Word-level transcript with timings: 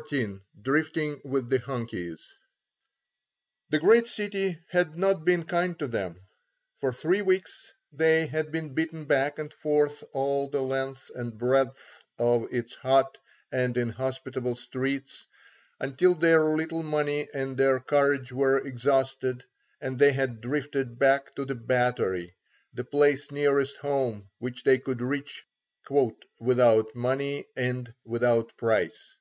XIV 0.00 0.40
DRIFTING 0.62 1.20
WITH 1.26 1.50
THE 1.50 1.58
"HUNKIES" 1.58 2.22
THE 3.68 3.78
great 3.78 4.08
city 4.08 4.58
had 4.70 4.98
not 4.98 5.26
been 5.26 5.44
kind 5.44 5.78
to 5.78 5.86
them. 5.86 6.18
For 6.80 6.90
three 6.94 7.20
weeks 7.20 7.70
they 7.92 8.26
had 8.26 8.50
been 8.50 8.72
beaten 8.72 9.04
back 9.04 9.38
and 9.38 9.52
forth 9.52 10.02
all 10.14 10.48
the 10.48 10.62
length 10.62 11.10
and 11.14 11.36
breadth 11.36 12.02
of 12.18 12.46
its 12.50 12.76
hot 12.76 13.18
and 13.52 13.76
inhospitable 13.76 14.56
streets 14.56 15.26
until 15.78 16.14
their 16.14 16.44
little 16.44 16.82
money 16.82 17.28
and 17.34 17.58
their 17.58 17.78
courage 17.78 18.32
were 18.32 18.56
exhausted, 18.66 19.44
and 19.82 19.98
they 19.98 20.12
had 20.12 20.40
drifted 20.40 20.98
back 20.98 21.34
to 21.34 21.44
the 21.44 21.54
Battery, 21.54 22.34
the 22.72 22.84
place 22.84 23.30
nearest 23.30 23.76
home 23.76 24.30
which 24.38 24.64
they 24.64 24.78
could 24.78 25.02
reach 25.02 25.44
"without 26.40 26.96
money 26.96 27.44
and 27.54 27.92
without 28.06 28.56
price." 28.56 29.14